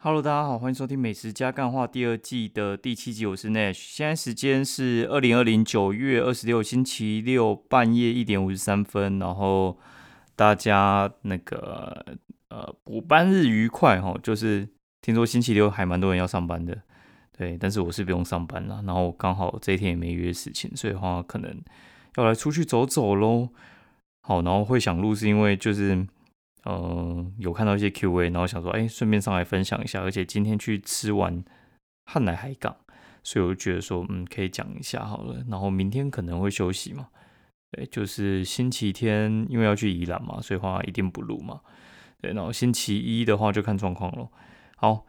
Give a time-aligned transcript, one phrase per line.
[0.00, 3.74] Hello，大家好，欢迎收听《美食加干话》第二季的第七集，我是 Nash。
[3.74, 9.18] 现在时间是二零二零九月二十六星期六半夜一点五十三分。
[9.18, 9.76] 然后
[10.36, 12.16] 大家那个
[12.48, 14.68] 呃补班日愉快哈，就是
[15.02, 16.80] 听说星期六还蛮多人要上班的，
[17.36, 18.80] 对，但是我是不用上班了。
[18.86, 21.60] 然后刚好这一天也没约事情，所以话可能
[22.14, 23.48] 要来出去走走喽。
[24.20, 26.06] 好，然后会想录是因为就是。
[26.70, 30.02] 嗯，有看到一些 Q&A，然后想说，哎，顺便上来分享一下。
[30.02, 31.42] 而且今天去吃完
[32.04, 32.76] 汉来海港，
[33.22, 35.42] 所以我就觉得说，嗯，可以讲一下好了。
[35.48, 37.08] 然后明天可能会休息嘛，
[37.70, 41.62] 对，就是星期天因为要去宜兰嘛，所以话一定不录嘛。
[42.20, 44.30] 对，然后星期一的话就看状况咯。
[44.76, 45.06] 好，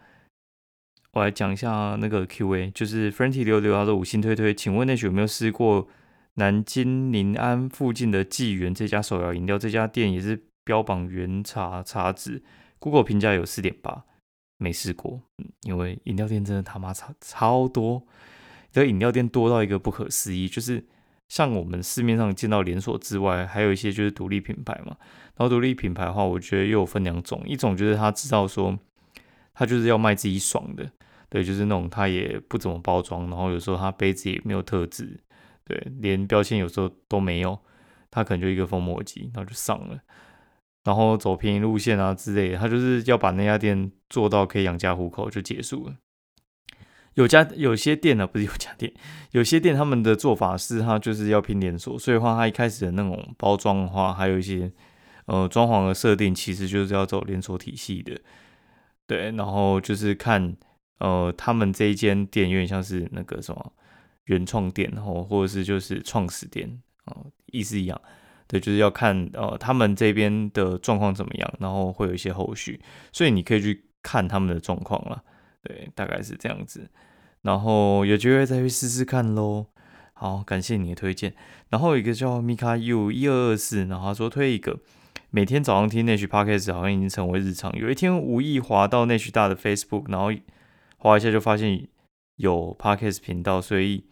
[1.12, 5.90] 我来讲一下那个 Q&A，就是 Franty 六六他说五星推推，请问那有没有试过
[6.36, 9.58] 南京临安附近的纪元这家手摇饮料？
[9.58, 10.46] 这家店也是。
[10.70, 12.44] 标榜原茶茶质
[12.78, 14.04] ，Google 评价有四点八，
[14.60, 15.20] 没试过，
[15.64, 18.06] 因为饮料店真的他妈超超多，
[18.72, 20.86] 这饮料店多到一个不可思议，就是
[21.28, 24.96] 像我们市面上见到连锁之外，还有一些就是独立品牌嘛。
[25.38, 28.78] 然后独立品牌的话，我觉得又有分两种，一种就是他知道说
[29.56, 30.88] 他就是要卖自己爽的，
[31.30, 35.20] 对，就是那种他也不怎么包装，然后有时候他杯子也没有特质，
[35.66, 37.58] 对，连标签有时候都没有，
[38.12, 40.00] 他可能就一个封膜机，然后就上了。
[40.84, 45.96] 然后走便宜路线啊之类的，他就是要把那家店做到可以养家糊口就结束了。
[47.16, 48.94] 有家有些店呢，不是有家店，
[49.32, 54.72] 有些店他们的做法是，他就是要拼连锁，所以话他一开始的那种包装的话，还有一些
[55.26, 58.18] 呃装潢的设定，其实就是要走连锁体系的。
[59.06, 60.56] 对，然后就是看
[61.00, 63.74] 呃他们这一间店有点像是那个什么
[64.26, 68.00] 原创店，然后或者是就是创始店啊，意思一样。
[68.50, 72.82] 对，就是要看呃他们这边的状况怎么样，然后会有一些后续，
[73.14, 75.24] 所以你可以去看他们的状况了。
[75.62, 76.90] 对，大概是这样子。
[77.44, 79.68] 然后有机会再去试试看喽。
[80.14, 81.36] 好，感谢你的推荐。
[81.70, 84.80] 然后有一个叫 Mika U 一二二四，然后他说推一个，
[85.30, 87.72] 每天早上听 Nash Podcast 好像已经成为日常。
[87.78, 90.32] 有一天无意滑到 Nash 大的 Facebook，然后
[90.98, 91.88] 滑一下就发现
[92.38, 94.06] 有 Podcast 频道，所以。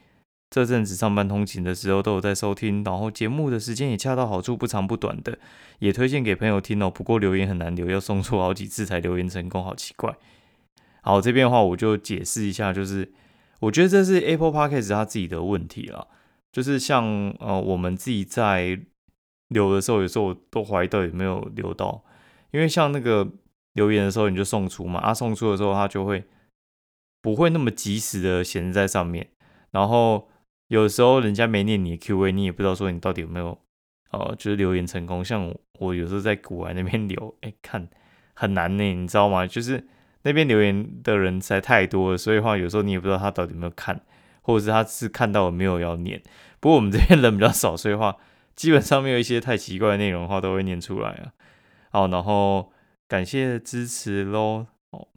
[0.50, 5.38] 这阵子上班通勤的时候都有在收听，然后节目的时间也恰到好处，不长不短的，
[5.80, 6.90] 也推荐给朋友听哦。
[6.90, 10.16] 不过留言很难留，要送出好几次才留言成功，好奇怪。
[11.02, 13.12] 好，这边的话我就解释一下，就是
[13.60, 16.08] 我觉得这是 Apple Podcast 它自己的问题了，
[16.54, 17.06] 就是像
[17.40, 18.80] 呃我们自己在
[19.50, 22.06] 留的时候，有时候我都怀疑到有没有留到，
[22.52, 23.30] 因为像那个
[23.74, 26.24] 留言的时候你就送出嘛，啊送出的时候它就会
[27.22, 29.28] 不会那么及时的显示在上面，
[29.72, 30.30] 然后。
[30.68, 33.58] 有时候人家没念你的 Q&A，你也不知道说你到底有没有，
[34.12, 35.24] 哦，就是留言成功。
[35.24, 37.88] 像我有时候在古玩那边留，哎，看
[38.34, 39.48] 很难呢，你知道吗？
[39.48, 39.88] 就是
[40.24, 44.02] 那边留言的人实在太多了，所以话有时候你也不知道他到底有没有看，
[44.42, 46.22] 或者是他是看到了没有要念。
[46.60, 48.18] 不过我们这边人比较少，所以话
[48.56, 51.32] 基本上没有一些太奇怪的内容的话都会念出来啊。
[51.92, 52.72] 好，然后
[53.08, 54.66] 感谢支持喽。
[54.90, 55.08] 哦，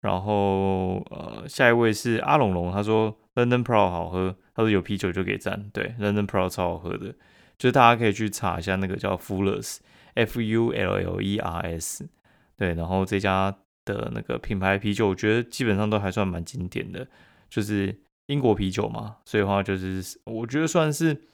[0.00, 4.36] 然后呃，下一位是阿龙龙，他说 London Pro 好喝。
[4.52, 7.14] 他说有啤酒就给赞，对，London Pro 超好喝的，
[7.58, 12.08] 就是大家可以去查一下那个叫 Fullers，F U L L E R S，
[12.56, 13.54] 对，然后这家
[13.84, 17.06] 的那个品牌啤酒，我觉得基本上都还算蛮经典的，
[17.50, 17.94] 就是
[18.28, 21.24] 英国啤酒嘛，所以的话就是我觉得算是，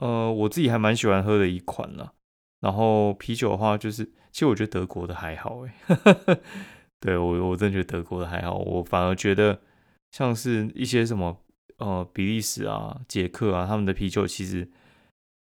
[0.00, 2.12] 呃，我自己还蛮喜欢喝的一款了。
[2.60, 5.72] 然后啤酒的话，就是其实我觉得德国的还好诶，
[7.00, 9.60] 对我我真觉得德国的还好，我反而觉得
[10.16, 11.42] 像是一些什么。
[11.78, 14.66] 呃，比利时啊、捷克啊，他们的啤酒其实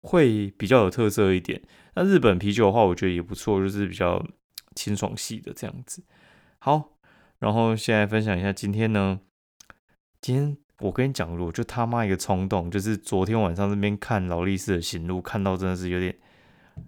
[0.02, 1.62] 会比较有特色一点。
[1.94, 4.22] 那日本啤酒的话，我觉得也不错，就是比较
[4.74, 6.04] 清爽系的这样子。
[6.58, 6.98] 好，
[7.38, 9.20] 然后现在分享一下今天呢，
[10.20, 16.14] 今天我跟你讲，我就他妈一个冲动，就是昨天晚上这边看劳力士的行路，看到真的是有点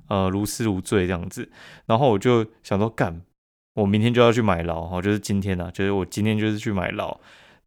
[0.08, 1.50] 呃如痴如醉这样子。
[1.86, 3.22] 然后我就想说，干，
[3.72, 7.18] 我明天就要去买劳，哈，就是今天呢，就是我今天就是去买劳。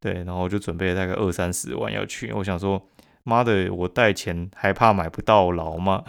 [0.04, 2.90] 对，然后我就准备大概二三十万要去，我想说，
[3.24, 6.04] 妈的，我带钱还怕买不到劳吗？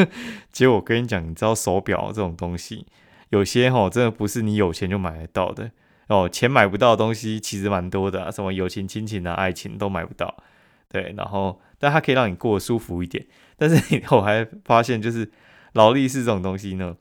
[0.52, 2.86] 结果我跟你讲，你知道手表这种东西，
[3.30, 5.70] 有些哈真的不是你有钱就买得到的
[6.08, 10.36] 哦，钱买不到的东西其实蛮多的，什么友情、亲情啊、爱情都买不到。
[10.90, 13.26] 对，然后但它可以让你过得舒服一点。
[13.56, 15.32] 但是 我还发现，就是
[15.72, 16.94] 劳力士这种东西呢，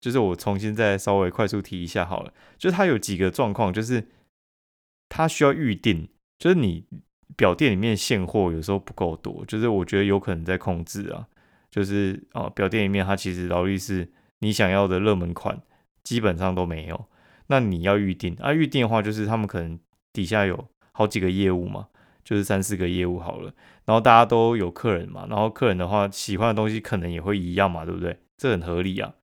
[0.00, 4.08] 就是我重新再稍微快速提一下好了，就是它有几个状况，就是。
[5.16, 6.08] 它需要预定，
[6.40, 6.84] 就是你
[7.36, 11.24] 表店里面现货有时候不够多，就是我觉得有可能在控制啊，
[11.70, 15.62] 就是啊表店里面它其实劳力士你想要的热门款
[16.02, 17.06] 基本上都没有，
[17.46, 19.78] 那你要预定啊，预定的话就是他们可能
[20.12, 21.86] 底下有好几个业务嘛，
[22.24, 28.18] 就是三四个业务好了，然后大家都有客人嘛，然后客人的话喜欢的东西可能也会一样嘛，对不对？
[28.36, 29.14] 这很合理啊，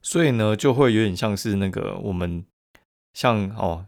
[0.00, 2.44] 所以呢就会有点像是那个我们
[3.14, 3.86] 像哦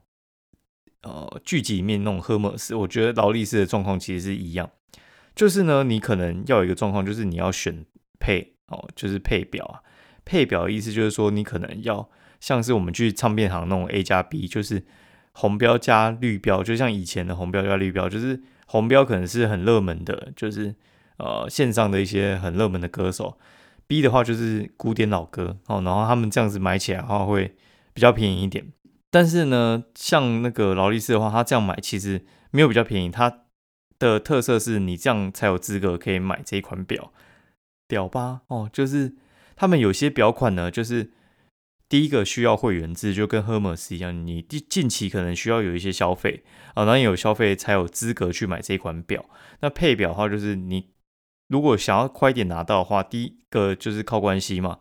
[1.02, 4.70] 呃剧集里面那种赫莫斯，我觉得劳力士的状况其实是一样，
[5.34, 7.84] 就是呢你可能要有一个状况，就是你要选
[8.18, 9.80] 配哦，就是配表啊，
[10.24, 12.08] 配表的意思就是说你可能要。
[12.40, 14.84] 像是我们去唱片行那种 A 加 B，就是
[15.30, 20.74] 红标加绿标，就像以前的红标加绿标，就是红标可能是很热门的，就是
[21.18, 23.38] 呃线上的一些很热门的歌手
[23.86, 27.54] ，B 的话就是古典老歌哦，然后他们这样子买起来的话会
[27.94, 28.66] 比较便宜一点。
[29.12, 33.44] 但是呢，像那个劳力士的话，它这样买其实没有比较便宜，它
[34.00, 37.12] 的特色是你这样才有资格可以买这一款表，
[37.86, 38.40] 屌吧？
[38.48, 39.14] 哦，就是
[39.54, 41.12] 他们有些表款呢，就是。
[41.88, 46.42] 第一个需要会员制，就跟 Hermes 一样，你近近期可能需要有一些消费
[46.72, 49.26] 啊，然有消费才有资格去买这款表。
[49.60, 50.88] 那配表的话，就是你
[51.48, 54.78] 如果想要快一点拿到的话，第一个就是靠关系嘛，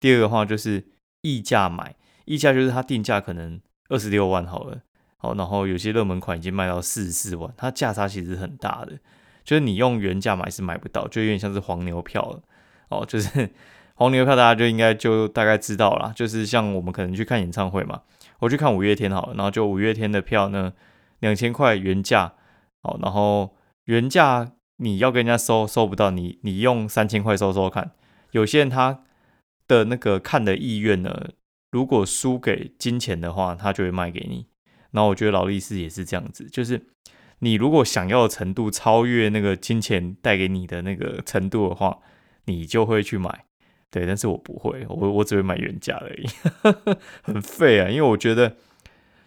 [0.00, 0.82] 第二个话就是
[1.20, 3.60] 溢价买，溢价就是它定价可能
[3.94, 4.80] 二十六万好了，
[5.16, 8.98] 好，然后有些热门款已经卖到四十四万，它价差其实很大的，
[9.44, 12.42] 就是你用原价买是买不到，就有点像是黄牛票了，
[12.88, 13.50] 哦，就是。
[13.96, 18.02] 黄牛票大家就应该就大概知道了，就是像我们可能去看演唱会嘛，
[18.40, 20.72] 我去看五月天好了，然后就五月天的票呢，
[21.20, 22.34] 两千块原价，
[22.82, 23.54] 好，然后
[23.84, 27.92] 原价你要跟人家收收不到，你你用三千块收收看，
[28.32, 29.04] 有些人他
[29.68, 31.28] 的那个看的意愿呢，
[31.74, 34.46] 如果输给金钱的话，他就会卖给你。
[34.92, 36.80] 然后我觉得劳力士也是这样子，就是
[37.40, 41.98] 你如果想要的程度超越那个金钱带给你的那个程度的话，
[42.44, 43.44] 你就会去买。
[43.90, 46.26] 对，但是我不会，我我只会买原价而已，
[47.22, 47.88] 很废啊！
[47.90, 48.56] 因为我觉得，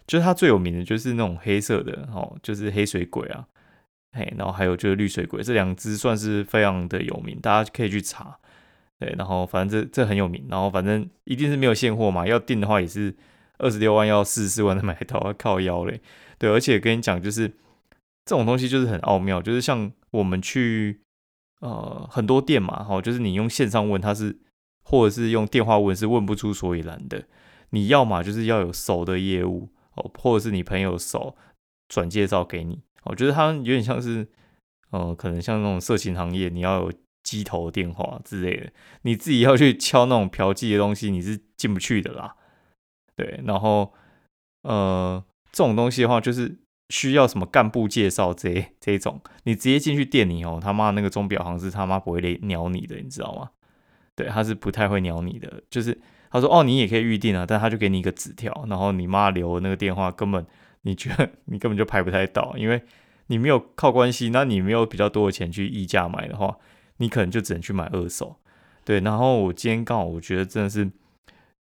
[0.06, 3.46] 就是它最有名的就是那种黑色的哦，就是黑水鬼啊，
[4.12, 8.38] 嘿，然后还有就是绿水鬼，这两只算是非常的有名，大家可以去查。
[8.98, 13.14] 对，然后反正这这很有名，然后反正一定是没有现货嘛，要订的话也是
[13.58, 16.00] 二十六万要四十四万的买到，要 靠腰嘞。
[16.38, 17.48] 对，而且跟你讲，就是
[18.24, 21.00] 这种东西就是很奥妙，就是像我们去
[21.60, 24.38] 呃很多店嘛，哈，就是你用线上问他是。
[24.90, 27.22] 或者是用电话问是问不出所以然的，
[27.72, 31.36] 你要么就是要有熟的业务哦，或者是你朋友熟
[31.90, 34.26] 转介绍给你，我觉得他有点像是，
[34.88, 36.92] 呃，可能像那种色情行业，你要有
[37.22, 38.72] 机头电话之类的，
[39.02, 42.34] 你自己要去敲那种嫖妓的东西，你是进不去的啦。
[43.16, 43.92] 对，然后
[44.62, 45.22] 呃，
[45.52, 53.50] 这种东西的话，就是需要什么干部介绍这这种，你直接进去店里哦，他妈那个钟表行是他妈不会来鸟你的，你知道吗？
[54.14, 55.98] 对，他是不太会鸟你的，就是
[56.30, 60.46] 他说哦，你也可以预定啊，但他就给你一个纸条，然后你妈留那个电话，根本
[60.82, 62.82] 你觉得你根本就排不太到，因为
[63.26, 66.56] 你没有靠关系，那你没有比较多的钱去溢价买的话，
[66.98, 68.36] 你可能就只能去买二手。
[68.84, 70.88] 对，然后我今天刚好我觉得真的是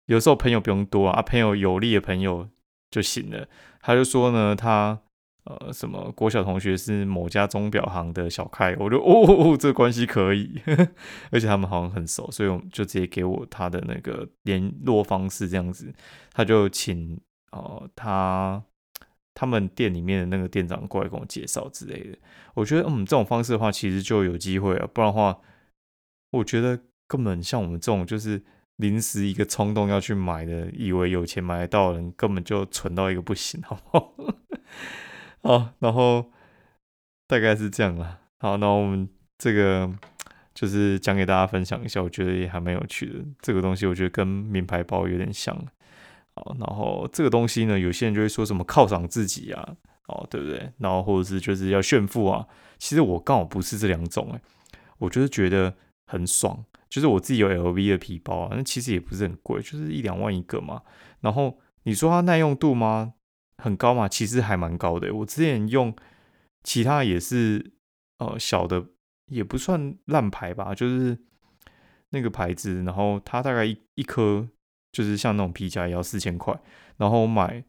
[0.05, 2.47] 有时候朋友不用多啊，朋友有利的朋友
[2.89, 3.47] 就行了。
[3.81, 5.01] 他就说呢，他。
[5.43, 10.61] 呃，什么国小同学是某家钟表行的小开，我就哦，这关系可以，
[11.33, 15.91] 而且他们好像很熟，所以我就直接给我他的那个联络方式，这样子，
[16.31, 17.19] 他就请
[17.53, 18.61] 哦他
[19.33, 22.17] 他们店里面的那个店长过来跟我介绍之类的。
[22.53, 25.39] 我觉得嗯，这种方式的话，其实就有机会啊，不然的话，
[26.31, 28.43] 我觉得根本像我们这种就是
[28.75, 34.13] 临时一个冲动要去买的，以为有钱买得到的人，根本就蠢到一个不行， 好不好？
[35.43, 36.31] 好，然后
[37.27, 38.19] 大概是这样了。
[38.39, 39.07] 好，那我们
[39.37, 39.89] 这个
[40.53, 43.25] 就是讲给大家分享一下，我觉得也还蛮有趣的。
[43.41, 45.57] 这个东西我觉得跟名牌包有点像。
[46.35, 49.75] 好，然后这个东西呢，有些人就会说什么犒赏自己啊，
[50.07, 50.71] 哦，对不对？
[50.77, 52.47] 然后或者是就是要炫富啊。
[52.79, 54.41] 其实我刚好不是这两种哎，
[54.97, 60.81] 我就是觉得很爽，就是我自己有 LV 的皮包啊，那其实也不是很贵，就是一两万一个嘛。
[61.19, 63.13] 然后你说它耐用度吗？
[63.57, 65.13] 很高嘛，其实还蛮高的。
[65.13, 65.95] 我之前用
[66.63, 67.73] 其他也是，
[68.17, 68.83] 呃，小的
[69.27, 71.15] 也不算烂牌吧，就是
[72.09, 72.81] 那个牌子。
[72.83, 74.47] 然后它大概一一颗
[74.91, 76.53] 就是像那种皮夹也要四千块，
[76.97, 77.63] 然后买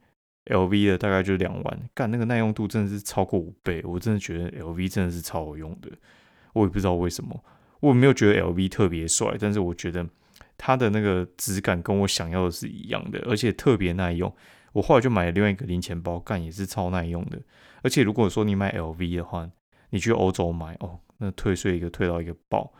[0.46, 1.80] LV 的大概就两万。
[1.94, 5.90] 干那个耐用度真的是超过五倍，我真的觉得 LV 真的是超好用的。
[6.52, 7.44] 我也不知道为什么，
[7.80, 10.06] 我没有觉得 LV 特别帅，但是我觉得
[10.58, 14.34] 它的那个质感跟我想要的是一样的，而且特别耐用。
[14.72, 17.38] 我后来就买了另外一个零钱包，干也是超耐用的。
[17.82, 19.48] 而且如果说你买 LV 的话，
[19.90, 22.72] 你去欧洲买哦，那退税一个退到一个爆。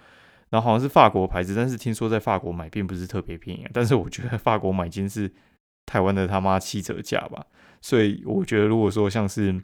[0.52, 3.66] 然后好像是法国牌子，但是听说在法国买并不是特别便宜。
[3.72, 5.32] 但是我觉得法国买金是
[5.86, 7.46] 台湾的他妈七折价吧。
[7.80, 9.58] 所以我觉得，如果说像是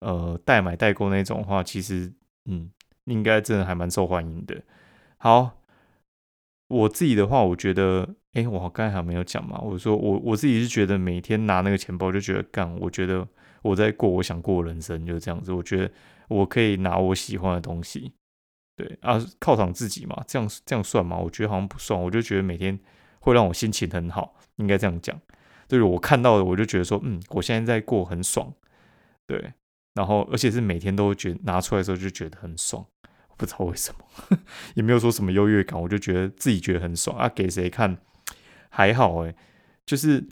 [0.00, 2.12] 呃代买代购那种的话，其实
[2.44, 2.70] 嗯，
[3.06, 4.62] 应该真的还蛮受欢迎的。
[5.16, 5.62] 好，
[6.68, 9.58] 我自己的话，我觉得，哎，我刚才还没有讲嘛。
[9.58, 13.26] 我说我我自己是觉得每天拿那个钱包就觉得干，我觉得
[13.62, 15.50] 我在过我想过人生，就是这样子。
[15.50, 15.90] 我觉得
[16.28, 18.12] 我可以拿我喜欢的东西，
[18.80, 21.18] 对啊，犒赏自己嘛，这样这样算吗？
[21.18, 22.00] 我觉得好像不算。
[22.00, 22.78] 我就觉得每天
[23.18, 25.20] 会让我心情很好，应该这样讲。
[25.68, 28.50] 就是我看到的，我就觉得说，嗯，我现在在过很爽，
[29.26, 29.52] 对，
[29.92, 32.86] 然后而且是每天都觉得拿出来的时候就觉得很爽，
[33.36, 34.38] 不知道为什么，
[34.74, 37.98] 也没有说什么优越感，我就觉得自己觉得很爽啊，给谁看
[38.70, 39.36] 还好诶，
[39.84, 40.26] 就是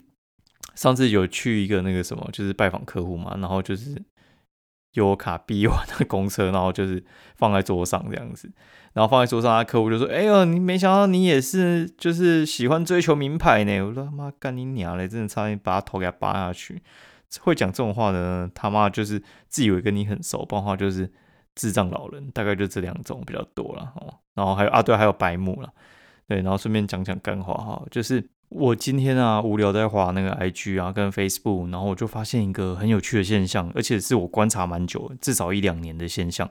[0.73, 4.01] 上次有去一个那个什么，就是拜访客户嘛，然后就是
[4.93, 7.03] 有卡逼我的公车，然后就是
[7.35, 8.51] 放在桌上这样子。
[8.93, 15.07] 然后放在桌上，他客户就说：“哎呦，你没想到你也是，就是喜欢追求名牌呢。”我说：“妈干你娘嘞！
[15.07, 16.81] 真的差点把他头给他扒下去。”
[17.39, 21.11] 会讲这种话的，他妈就是自以为跟你很熟，不然话就是
[21.53, 24.11] 智障老人，大概就这两种比较多了哦。
[24.33, 25.71] 然后还有啊，对，还有白目了，
[26.27, 26.41] 对。
[26.41, 36.49] 然后顺便讲讲干话哈，就是我今天啊无聊在滑那个 IG 啊跟 Facebook，然后我就发现一个很有趣的现象，而且是我观察蛮久，至少一两年的现象。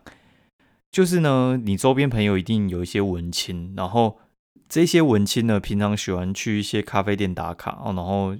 [0.92, 4.18] 就是呢，你周边朋友一定有一些文青，然后
[4.68, 8.34] 这些文青呢，平常喜欢去一些咖啡店打卡哦，然后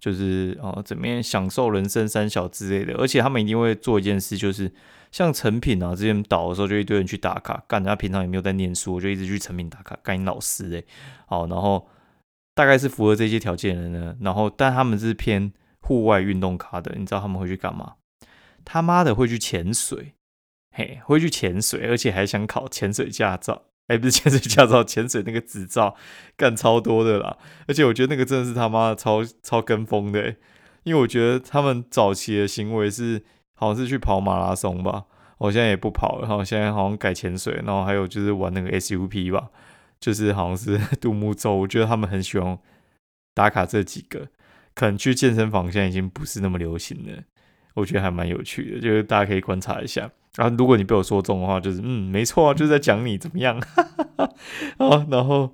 [0.00, 4.70] 就是哦怎么样享受人生三小之类的，而且他们一定会做一件事，就是
[5.12, 10.84] 像成品啊，之前倒的时候就一堆人去打卡，干他平常也没有在念书，我就一直去成品打卡，干你老师诶。
[11.26, 11.88] 好，然后
[12.56, 17.96] 大概是符合这些条件的呢，然后但他们是偏户外运动咖的，你知道他们会去干嘛？
[18.64, 20.14] 他妈的会去潜水。
[20.74, 23.62] 嘿，会去潜水，而且还想考潜水驾照。
[23.88, 25.94] 哎，不是潜水驾照，潜水那个执照，
[26.36, 27.36] 干超多的啦。
[27.66, 30.36] 而且我觉得那个真的是他妈超超跟风的，
[30.82, 33.22] 因为我觉得他们早期的行为是
[33.54, 35.04] 好像是去跑马拉松吧。
[35.38, 39.48] 我现在也不跑了，然后现在好像改潜水，然后还有就是玩那个 SUP 吧，
[40.06, 41.56] 就是好像是 独木舟。
[41.56, 42.56] 我觉得他们很喜欢
[43.34, 44.28] 打卡这几个，
[44.72, 47.24] 可能去健身房现在已经不是那么流行了。
[47.74, 50.08] 我觉得还蛮有趣的，就是大家可以观察一下。
[50.36, 53.58] 然后如果你被我说中的话，就是嗯，没错啊，就是在讲你怎么样。
[54.78, 55.52] 啊，然后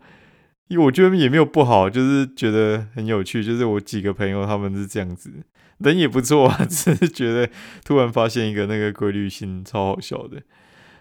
[0.68, 3.42] 因为我觉得也没有不好，就是觉得很有趣。
[3.42, 5.32] 就是我几个朋友他们是这样子，
[5.78, 7.48] 人也不错啊， 只是觉得
[7.84, 10.42] 突然发现一个那个规律性，超好笑的。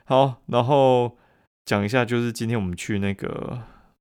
[0.05, 1.17] 好，然后
[1.65, 3.59] 讲一下，就是今天我们去那个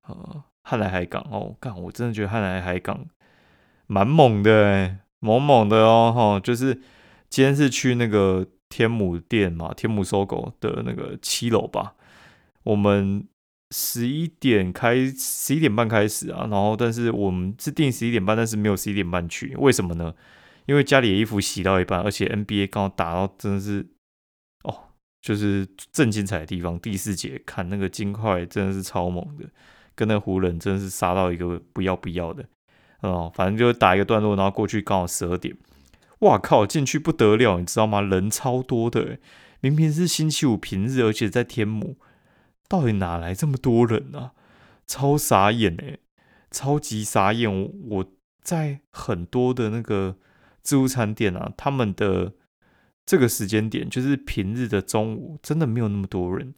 [0.09, 3.07] 呃汉来海港哦，干，我真的觉得汉来海港
[3.87, 6.81] 蛮猛的，猛猛的哦，哈，就是。
[7.33, 11.95] 今天是去那个天母店嘛，天母搜狗的那个七楼吧。
[12.65, 13.25] 我们
[13.71, 16.49] 十一点开，十一点半开始啊。
[16.51, 20.13] 然后，但是我们是定十一点半，但是没有十一点半去，为什么呢？
[20.67, 23.87] 因为家里的衣服洗到一半，而且 NBA 刚好打到，真的是，
[25.21, 26.79] 就是正精彩的地方。
[26.81, 29.45] 第四节看那个金块真的是超猛的，
[29.95, 32.45] 跟那湖人真的是杀到一个不要不要的
[33.01, 33.31] 哦。
[33.35, 35.57] 反正就打一个段落，然后过去刚好十二点。
[36.21, 36.67] 哇靠！
[36.67, 38.03] 进去不得了，你知道吗？
[38.03, 39.19] 人超多的，
[39.61, 41.97] 明明是星期五平日，而且在天母，
[42.69, 44.33] 到底哪来这么多人啊？
[44.87, 45.97] 超傻眼哎，
[46.51, 47.51] 超级傻眼！
[47.89, 48.13] 我
[48.43, 50.17] 在很多的那个
[50.61, 52.35] 自助餐店啊，他们的
[53.11, 56.55] 这个时间点就是平日的中午，真的没有那么多人。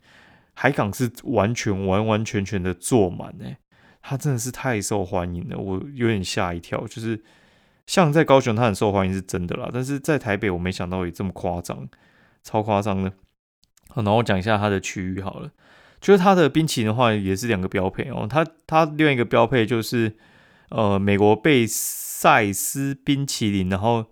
[0.53, 3.57] 海港是完全完完全全的坐满哎，
[4.03, 7.23] 它真的是太受欢迎了，我有点吓一跳，就是。
[7.85, 11.89] 像在高雄，它很受欢迎是真的啦，但是在台北，我没想到也这么夸张，
[12.43, 13.13] 超夸张的。
[13.89, 15.51] 好，然后我讲一下它的区域好了，
[16.01, 18.27] 就是它的冰淇淋的话，也是两个标配哦。
[18.31, 20.15] 它它另外一个标配就是
[20.69, 24.07] 呃美国贝塞斯冰淇淋，然后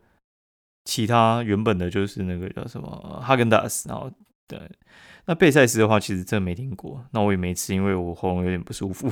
[0.91, 4.11] 其他原本的就是那个叫什么哈根达斯，然后
[4.49, 4.61] 对，
[5.25, 9.09] 那贝塞斯的话，其实真没听过，那我也没吃，因为我喉咙有点不舒服。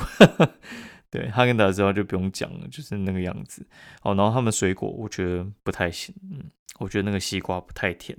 [1.08, 3.64] 对哈根达斯的话就不用讲了，就是那个样子。
[4.02, 8.18] 哦，然后他们水果我觉得不太行，嗯，我觉得那个西瓜不太甜。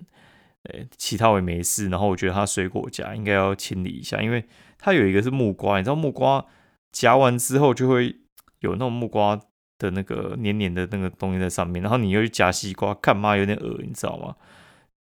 [0.72, 1.90] 诶，其他我也没事。
[1.90, 4.46] 然后我觉得它水果夹应该要清理一下，因为
[4.78, 6.46] 它有一个是木瓜，你知道木瓜
[6.94, 8.22] 夹完之后就会
[8.60, 9.38] 有那种木瓜
[9.80, 14.36] 的那个黏黏的那个东西在上面，然后你又去夹西瓜，看妈有点恶你知道吗？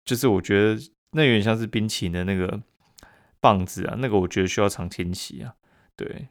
[0.03, 0.81] 就是我觉得
[1.11, 2.59] 那有点像是冰淇淋的那个
[3.39, 5.53] 棒子啊，那个我觉得需要常清洗啊，
[5.95, 6.29] 对。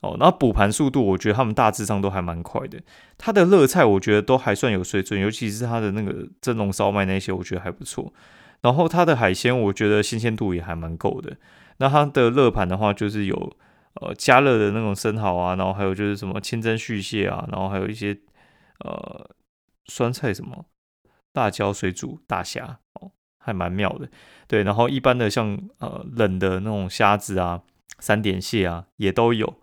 [0.00, 2.78] 哦，然后补盘速度，我觉得他们大致上都还蛮快的。
[3.16, 8.12] 它的热菜我觉得都还算有水准，尤其是它的那个蒸笼烧麦那些，我觉得还不错。
[8.60, 11.38] 然后它的海鲜，我觉得新鲜度也还蛮够的。
[11.78, 13.56] 那它的热盘的话，就是有
[14.00, 18.16] 呃加热的那种生蚝啊，然后还有就是什么清蒸续蟹啊，然后还有一些
[18.80, 19.30] 呃
[19.86, 20.66] 酸菜什么
[21.34, 24.08] 辣椒水煮大虾哦，还蛮妙的。
[24.46, 27.62] 对，然后一般的像呃冷的那种虾子啊、
[27.98, 29.60] 三点蟹啊也都有，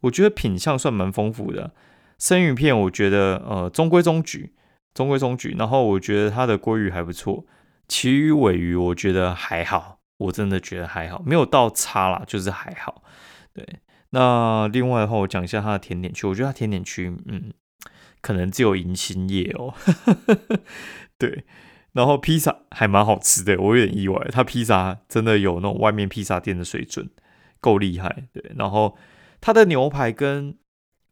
[0.00, 1.72] 我觉得品相算蛮丰富的。
[2.18, 4.54] 生鱼片我觉得呃中规中矩，
[4.94, 5.54] 中规中矩。
[5.58, 7.44] 然后我觉得它的鲑鱼还不错，
[7.88, 13.02] 其余尾鱼我觉得还好，我真的觉得还好，没有到差啦，就是还好。
[13.54, 13.66] 对，
[14.10, 17.52] 那另外的话，我讲一下它的甜点区，我觉得它甜点区嗯
[18.20, 19.74] 可能只有银星叶哦，
[21.16, 21.44] 对。
[21.92, 27.08] 然后披萨还蛮好吃的，我有点意外，它披萨真的有那种外面披萨店的水准，
[27.60, 28.26] 够厉害。
[28.32, 28.98] 对，然后
[29.40, 30.56] 它的牛排跟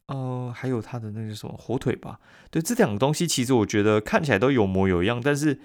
[0.09, 2.19] 呃还有它的那个什么火腿吧，
[2.51, 5.61] 对，这两个东西其实我觉得看起来都有模有样，但是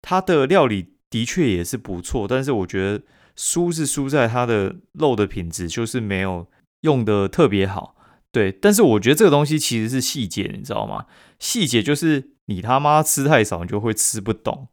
[0.00, 3.04] 它的料理的确也是不错，但是我觉得
[3.42, 6.46] 输是输在它的肉的品质就是没有
[6.82, 7.96] 用的特别好。
[8.30, 11.06] 对，但是我觉得这个东西其实是细节，你知道吗？
[11.38, 14.68] 细节就是你他妈吃太少，你就会吃不懂。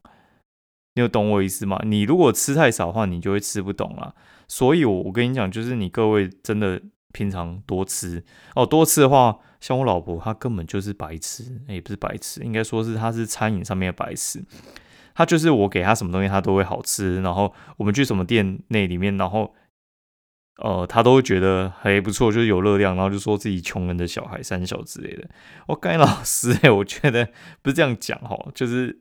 [0.94, 1.80] 你有懂我意思吗？
[1.86, 4.14] 你如果吃太少的话，你就会吃不懂了。
[4.46, 6.80] 所以，我我跟你讲，就是你各位真的
[7.12, 8.22] 平常多吃
[8.54, 14.44] 哦，多吃的话，像我老婆，她根本就是白痴，也不是白痴，应该说是她是餐饮上面的白痴。
[15.18, 17.20] 他就是我给他什么东西，他都会好吃。
[17.20, 19.52] 然后我们去什么店内里面，然后。
[20.60, 25.24] 呃，他都会觉得还不错，就是有热量，然后就说自己穷人的小孩、三小之类的。
[25.68, 27.28] 我该老师哎，我觉得
[27.62, 28.98] 不是这样讲哈，就是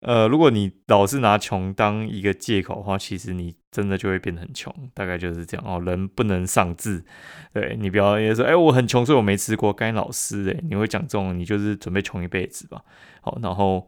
[0.00, 5.80] 呃，如果你老是拿穷当一个借口的话，其实你真的就会变得很穷，大概就是这样哦。
[5.80, 7.04] 人不能丧志，
[7.52, 9.72] 对你不要也说哎，我很穷，所以我没吃过。
[9.72, 12.82] 该老师哎，你会讲这种，你就是准备穷一辈子吧。
[13.20, 13.86] 好，然后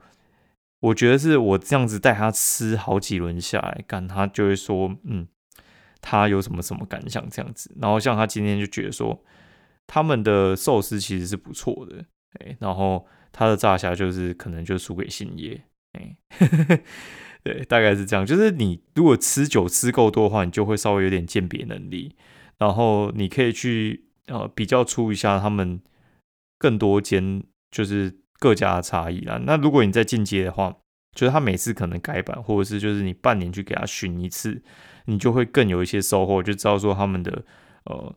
[0.81, 5.29] 我觉得是我这样子带他吃好几轮下来，干他就会说嗯。
[6.03, 9.25] 他有什么什么感想这样子，然后像他今天就觉得说，
[9.89, 12.05] 他们的寿司其实是不错的，
[12.39, 15.61] 哎，然后他的炸虾就是可能就输给信业，
[15.95, 16.17] 哎，
[17.43, 18.25] 对，大概是这样。
[18.25, 22.15] 就是你如果吃酒吃够多的话，你就会稍微有点鉴别能力，
[22.59, 25.81] 然后你可以去呃比较出一下他们
[26.57, 29.41] 更多间就是各家的差异啦。
[29.45, 30.75] 那如果你在进阶的话，
[31.15, 34.63] 就是他每次可能改版，或者是就是你半年去给他巡一次。
[35.09, 37.45] 你就会更有一些收获，就知道说他们的
[37.85, 38.13] 呃，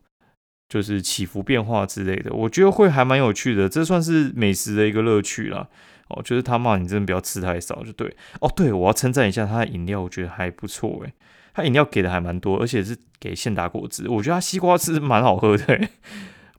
[0.68, 5.68] 就是起伏变化之类的，我觉得会还蛮有趣的，这算是美食的一个乐趣啦。
[6.08, 8.16] 哦，就是他骂你真的不要吃太少，就对。
[8.40, 11.12] 哦，对，我要称赞一下他的饮料，我觉得还不错诶，
[11.54, 15.88] 他饮料给的还蛮多，而且是给现打果汁，我觉得他西瓜汁蛮好喝的，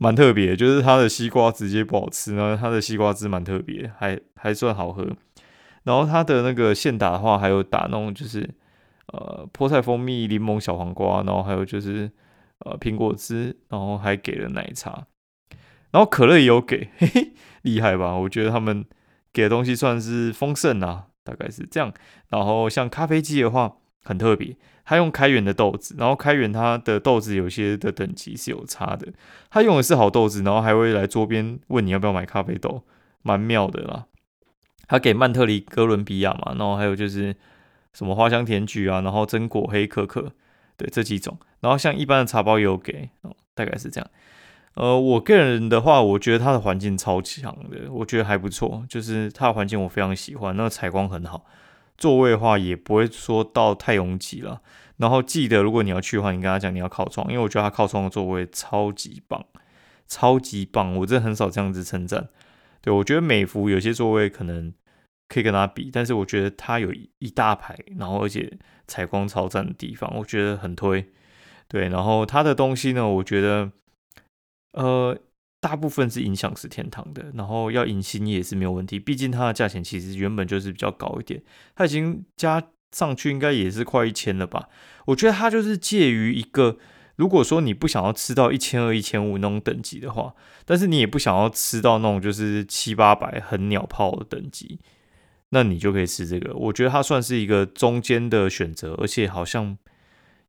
[0.01, 0.55] 蛮特别。
[0.55, 5.07] 就是它的西瓜直接不好吃然后它的西瓜汁蛮特别，还还算好喝。
[5.83, 8.49] 然后它的那个现打的话，还有打那种就是。
[9.13, 12.09] 呃，菠菜、蜂蜜、柠檬、小黄瓜，然后还有就是
[12.59, 15.05] 呃苹果汁，然后还给了奶茶，
[15.91, 17.33] 然后可乐也有给，嘿嘿，
[17.63, 18.15] 厉害吧？
[18.15, 18.85] 我觉得他们
[19.33, 21.93] 给的东西算是丰盛啊，大概是这样。
[22.29, 29.07] 然后像咖啡机的话，很特别，他用开源的豆子，然后开源它的豆子有些的等级是有差的，
[29.49, 32.83] 他用的是好豆子，然后还会来桌边问你要不要买咖啡豆，
[33.21, 34.05] 蛮妙的啦。
[34.87, 37.35] 他给曼特里哥伦比亚嘛，然后还有就是。
[37.93, 40.31] 什么花香甜菊啊，然后榛果黑可可，
[40.77, 43.09] 对这几种，然后像一般的茶包也有给，
[43.53, 44.09] 大概是这样。
[44.75, 51.43] 呃，我个人的话，我觉得它的环境超强的，我觉得还不错，就是它的环境我非常喜欢，那个采光很好，
[52.01, 54.61] 座位的话也不会说到太拥挤了。
[54.97, 59.45] 然后记得如果你要去的话，你跟他讲你要靠窗，因为我觉得他靠窗的座位超级棒，
[60.07, 62.27] 超级棒，我真的很少这样子称赞。
[62.81, 64.73] 对我觉得美孚有些座位可能。
[65.33, 68.51] 可以跟他比，但是我觉得它有一大排，然后而且
[68.85, 71.09] 采光超赞的地方，我觉得很推。
[71.69, 73.71] 对，然后它的东西呢，我觉得
[74.73, 75.17] 呃
[75.61, 81.41] 大部分是影响是天堂的，然后要迎新也是没有问题，毕竟它的价钱其实原本就是比较高一点，
[81.75, 84.67] 它已经加上去应该也是快一千了吧？
[85.05, 86.77] 我觉得它就是介于一个，
[87.15, 90.33] 如果说你不想要吃到一千二、一千五那种等级的话，
[90.65, 94.79] 但是你也不想要吃到那种就是七八百很鸟炮的等级。
[95.53, 99.77] 那你就可以吃这个，我觉得它算是一个中间的选择，而且好像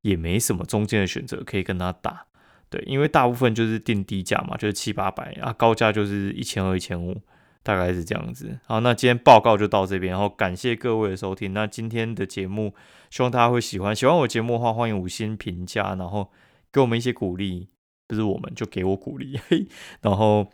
[0.03, 2.27] 也没什么中间的选择可以跟它打，
[2.73, 7.15] 对，因为大部分就是定低价嘛，就是七八百啊，高价就是一千二、一千五，
[7.63, 8.59] 大概是这样子。
[8.65, 11.53] 好，那今天报告就到这边，然后感谢各位的收听。
[11.53, 12.75] 那今天的节目
[13.11, 16.33] 希望大家会喜欢，喜欢我节目的话，欢迎五星评价，然后
[16.73, 17.69] 给我们一些鼓励，
[18.09, 19.39] 不是我们就给我鼓励，
[20.01, 20.47] 然后。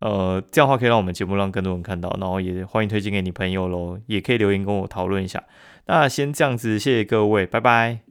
[0.00, 5.42] 呃，这样的话可以让我们节目让更多人看到，然后也欢迎推荐给你朋友喽，也可以留言跟我讨论一下。
[5.86, 8.03] 那先这样子，谢谢各位，拜拜。